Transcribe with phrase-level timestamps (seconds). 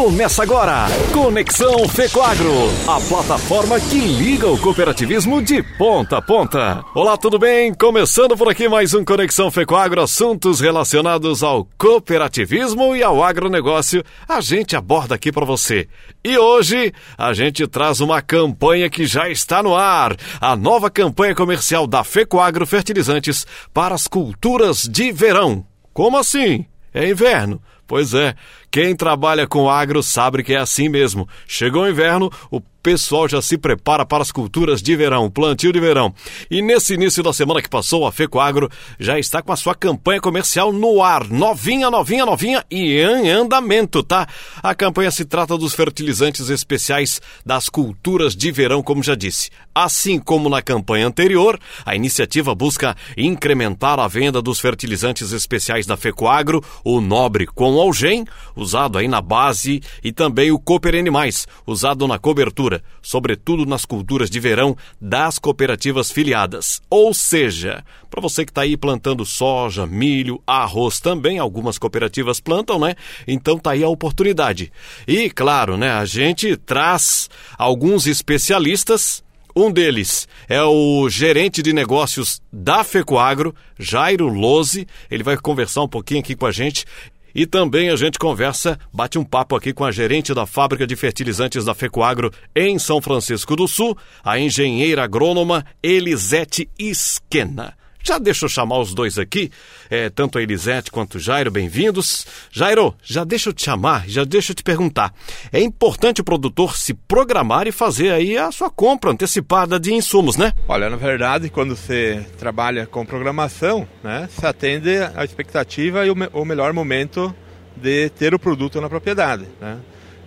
[0.00, 2.54] Começa agora, Conexão Fecoagro,
[2.88, 6.82] a plataforma que liga o cooperativismo de ponta a ponta.
[6.94, 7.74] Olá, tudo bem?
[7.74, 14.40] Começando por aqui mais um Conexão Fecoagro, assuntos relacionados ao cooperativismo e ao agronegócio, a
[14.40, 15.86] gente aborda aqui para você.
[16.24, 21.34] E hoje a gente traz uma campanha que já está no ar, a nova campanha
[21.34, 25.62] comercial da Fecoagro Fertilizantes para as culturas de verão.
[25.92, 26.64] Como assim?
[26.94, 27.60] É inverno.
[27.90, 28.36] Pois é,
[28.70, 31.28] quem trabalha com agro sabe que é assim mesmo.
[31.44, 35.80] Chegou o inverno, o pessoal já se prepara para as culturas de verão, plantio de
[35.80, 36.14] verão.
[36.50, 40.20] E nesse início da semana que passou, a Fecoagro já está com a sua campanha
[40.20, 41.28] comercial no ar.
[41.28, 44.26] Novinha, novinha, novinha e em andamento, tá?
[44.62, 49.50] A campanha se trata dos fertilizantes especiais das culturas de verão, como já disse.
[49.74, 55.96] Assim como na campanha anterior, a iniciativa busca incrementar a venda dos fertilizantes especiais da
[55.96, 62.06] Fecoagro, o Nobre com Algem, usado aí na base, e também o Cooper Animais, usado
[62.06, 66.80] na cobertura sobretudo nas culturas de verão das cooperativas filiadas.
[66.88, 72.78] Ou seja, para você que está aí plantando soja, milho, arroz, também algumas cooperativas plantam,
[72.78, 72.94] né?
[73.26, 74.72] Então tá aí a oportunidade.
[75.06, 79.22] E claro, né, a gente traz alguns especialistas
[79.54, 84.86] um deles é o gerente de negócios da Fecoagro, Jairo Lose.
[85.10, 86.84] Ele vai conversar um pouquinho aqui com a gente.
[87.34, 90.96] E também a gente conversa, bate um papo aqui com a gerente da fábrica de
[90.96, 97.79] fertilizantes da Fecoagro em São Francisco do Sul, a engenheira agrônoma Elisete Esquena.
[98.02, 99.50] Já deixa eu chamar os dois aqui,
[99.90, 102.26] é, tanto a Elisete quanto o Jairo, bem-vindos.
[102.50, 105.12] Jairo, já deixa eu te chamar, já deixa eu te perguntar.
[105.52, 110.36] É importante o produtor se programar e fazer aí a sua compra antecipada de insumos,
[110.36, 110.52] né?
[110.66, 116.16] Olha, na verdade, quando você trabalha com programação, né, você atende a expectativa e o,
[116.16, 117.34] me o melhor momento
[117.76, 119.78] de ter o produto na propriedade, né?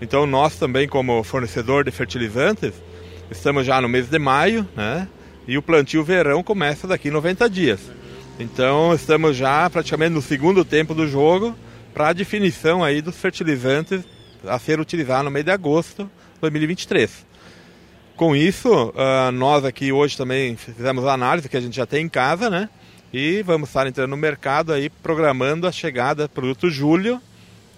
[0.00, 2.74] Então, nós também, como fornecedor de fertilizantes,
[3.30, 5.08] estamos já no mês de maio, né?
[5.46, 7.80] E o plantio verão começa daqui 90 dias.
[8.38, 11.56] Então estamos já praticamente no segundo tempo do jogo
[11.92, 14.02] para a definição aí dos fertilizantes
[14.46, 17.26] a ser utilizado no mês de agosto de 2023.
[18.16, 22.04] Com isso, uh, nós aqui hoje também fizemos a análise que a gente já tem
[22.04, 22.68] em casa, né?
[23.12, 27.20] E vamos estar entrando no mercado aí programando a chegada do produto julho,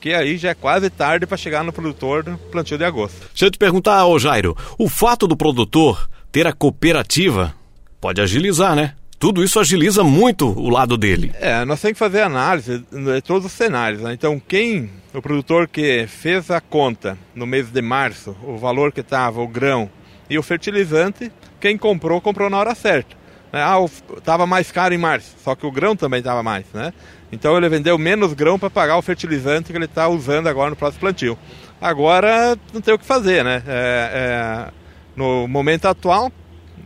[0.00, 3.28] que aí já é quase tarde para chegar no produtor no plantio de agosto.
[3.28, 7.54] Deixa eu te perguntar, ô Jairo, o fato do produtor ter a cooperativa
[8.00, 8.94] pode agilizar, né?
[9.18, 11.30] Tudo isso agiliza muito o lado dele.
[11.38, 14.00] É, nós temos que fazer análise de todos os cenários.
[14.00, 14.14] Né?
[14.14, 19.00] Então, quem, o produtor que fez a conta no mês de março, o valor que
[19.00, 19.90] estava o grão
[20.30, 21.30] e o fertilizante,
[21.60, 23.14] quem comprou, comprou na hora certa.
[23.52, 23.60] Né?
[23.62, 23.76] Ah,
[24.16, 26.92] estava mais caro em março, só que o grão também estava mais, né?
[27.32, 30.76] Então ele vendeu menos grão para pagar o fertilizante que ele está usando agora no
[30.76, 31.38] próximo plantio.
[31.80, 33.62] Agora não tem o que fazer, né?
[33.66, 34.79] É, é,
[35.20, 36.32] no momento atual,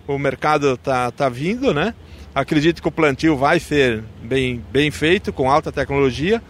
[0.09, 1.95] o mercado está tá vindo, né?
[2.35, 6.43] Acredito que o plantio vai ser bem, bem feito, com alta tecnologia,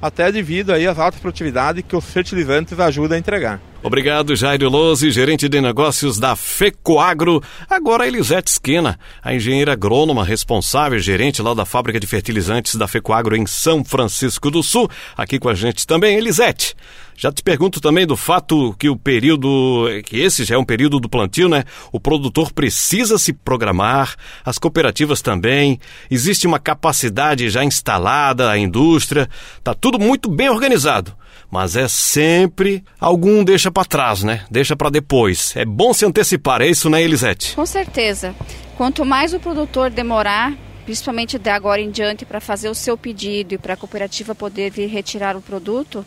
[0.00, 3.60] até devido aí às altas produtividades que os fertilizantes ajudam a entregar.
[3.82, 7.42] Obrigado, Jairo Lose, gerente de negócios da FECOAGRO.
[7.68, 13.34] Agora, Elisete Esquena, a engenheira agrônoma responsável, gerente lá da fábrica de fertilizantes da FECOAGRO
[13.34, 14.88] em São Francisco do Sul.
[15.16, 16.76] Aqui com a gente também, Elisete.
[17.16, 20.98] Já te pergunto também do fato que o período, que esse já é um período
[20.98, 21.64] do plantio, né?
[21.92, 24.14] O produtor precisa se programar,
[24.44, 25.78] as cooperativas também.
[26.10, 29.28] Existe uma capacidade já instalada, a indústria,
[29.62, 31.16] tá tudo muito bem organizado
[31.52, 34.46] mas é sempre algum deixa para trás, né?
[34.50, 35.54] Deixa para depois.
[35.54, 37.54] É bom se antecipar, é isso, né, Elisete?
[37.54, 38.34] Com certeza.
[38.74, 40.54] Quanto mais o produtor demorar,
[40.86, 44.70] principalmente de agora em diante, para fazer o seu pedido e para a cooperativa poder
[44.70, 46.06] vir retirar o produto,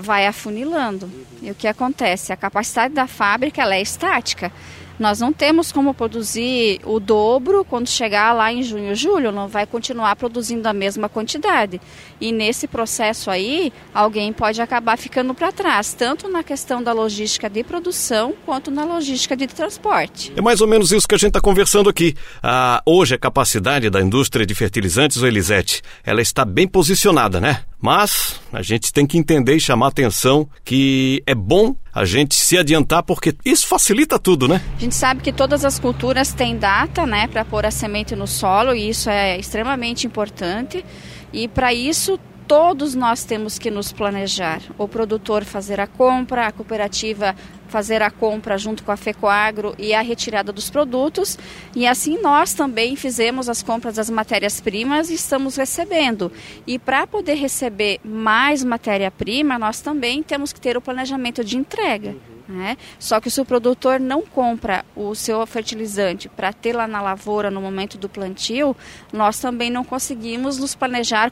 [0.00, 1.10] vai afunilando.
[1.42, 2.32] E o que acontece?
[2.32, 4.52] A capacidade da fábrica ela é estática.
[5.00, 9.64] Nós não temos como produzir o dobro quando chegar lá em junho, julho, não vai
[9.64, 11.80] continuar produzindo a mesma quantidade.
[12.20, 17.48] E nesse processo aí, alguém pode acabar ficando para trás, tanto na questão da logística
[17.48, 20.34] de produção quanto na logística de transporte.
[20.36, 22.14] É mais ou menos isso que a gente está conversando aqui.
[22.42, 27.62] Ah, hoje a capacidade da indústria de fertilizantes, o Elisete, ela está bem posicionada, né?
[27.80, 32.58] Mas a gente tem que entender e chamar atenção que é bom a gente se
[32.58, 34.60] adiantar porque isso facilita tudo, né?
[34.76, 38.26] A gente sabe que todas as culturas têm data, né, para pôr a semente no
[38.26, 40.84] solo e isso é extremamente importante.
[41.32, 42.18] E para isso
[42.50, 44.60] todos nós temos que nos planejar.
[44.76, 47.36] O produtor fazer a compra, a cooperativa
[47.68, 51.38] fazer a compra junto com a FECOAGRO e a retirada dos produtos.
[51.76, 56.32] E assim nós também fizemos as compras das matérias-primas e estamos recebendo.
[56.66, 62.16] E para poder receber mais matéria-prima, nós também temos que ter o planejamento de entrega.
[62.48, 62.76] Né?
[62.98, 67.48] Só que se o produtor não compra o seu fertilizante para ter lá na lavoura
[67.48, 68.76] no momento do plantio,
[69.12, 71.30] nós também não conseguimos nos planejar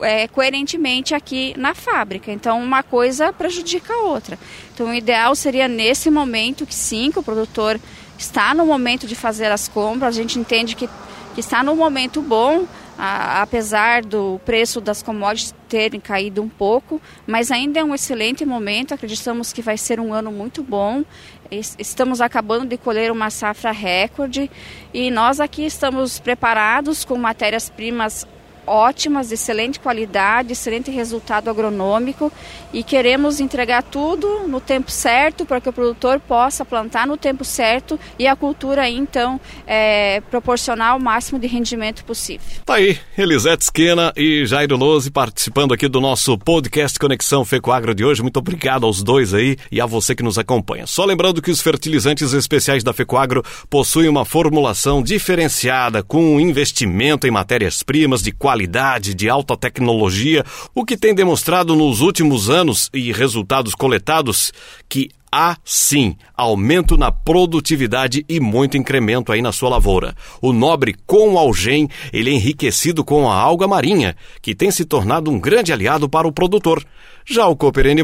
[0.00, 2.30] é, coerentemente aqui na fábrica.
[2.32, 4.38] Então, uma coisa prejudica a outra.
[4.74, 7.80] Então, o ideal seria nesse momento que sim, que o produtor
[8.18, 10.88] está no momento de fazer as compras, a gente entende que,
[11.34, 12.66] que está no momento bom,
[12.98, 18.44] a, apesar do preço das commodities terem caído um pouco, mas ainda é um excelente
[18.44, 18.92] momento.
[18.92, 21.02] Acreditamos que vai ser um ano muito bom.
[21.50, 24.50] Estamos acabando de colher uma safra recorde
[24.92, 28.26] e nós aqui estamos preparados com matérias-primas
[28.66, 32.32] ótimas, de excelente qualidade, excelente resultado agronômico
[32.72, 37.44] e queremos entregar tudo no tempo certo para que o produtor possa plantar no tempo
[37.44, 42.46] certo e a cultura então é, proporcionar o máximo de rendimento possível.
[42.64, 48.04] Tá aí, Elisete Esquena e Jairo Lose participando aqui do nosso podcast Conexão Fecoagro de
[48.04, 48.22] hoje.
[48.22, 50.86] Muito obrigado aos dois aí e a você que nos acompanha.
[50.86, 57.30] Só lembrando que os fertilizantes especiais da Fecoagro possuem uma formulação diferenciada com investimento em
[57.30, 60.44] matérias-primas de qualidade qualidade, de alta tecnologia,
[60.74, 64.52] o que tem demonstrado nos últimos anos e resultados coletados
[64.88, 70.14] que há sim aumento na produtividade e muito incremento aí na sua lavoura.
[70.40, 75.30] O nobre com algem, ele é enriquecido com a alga marinha, que tem se tornado
[75.30, 76.84] um grande aliado para o produtor.
[77.24, 78.02] Já o Cooper N+,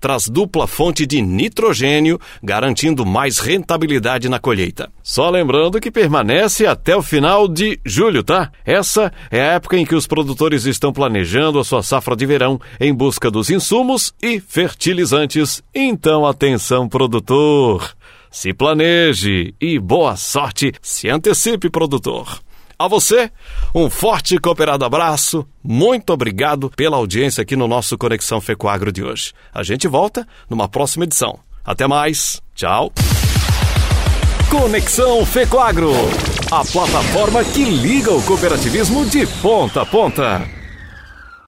[0.00, 4.90] traz dupla fonte de nitrogênio, garantindo mais rentabilidade na colheita.
[5.02, 8.50] Só lembrando que permanece até o final de julho, tá?
[8.66, 12.60] Essa é a época em que os produtores estão planejando a sua safra de verão
[12.78, 15.62] em busca dos insumos e fertilizantes.
[15.74, 16.26] Então,
[16.58, 17.94] atenção, produtor!
[18.32, 22.40] Se planeje e boa sorte, se antecipe, produtor.
[22.76, 23.30] A você,
[23.72, 25.46] um forte e cooperado abraço.
[25.62, 29.32] Muito obrigado pela audiência aqui no nosso Conexão Fecoagro de hoje.
[29.54, 31.38] A gente volta numa próxima edição.
[31.64, 32.42] Até mais.
[32.54, 32.92] Tchau.
[34.50, 35.92] Conexão Fecoagro,
[36.50, 40.57] a plataforma que liga o cooperativismo de ponta a ponta.